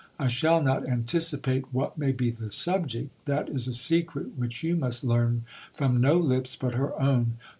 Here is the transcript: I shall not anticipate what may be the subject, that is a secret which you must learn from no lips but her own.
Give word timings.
I 0.17 0.27
shall 0.29 0.63
not 0.63 0.89
anticipate 0.89 1.71
what 1.71 1.95
may 1.95 2.11
be 2.11 2.31
the 2.31 2.49
subject, 2.49 3.11
that 3.25 3.49
is 3.49 3.67
a 3.67 3.71
secret 3.71 4.35
which 4.35 4.63
you 4.63 4.75
must 4.75 5.03
learn 5.03 5.45
from 5.75 6.01
no 6.01 6.17
lips 6.17 6.55
but 6.55 6.73
her 6.73 6.99
own. 6.99 7.33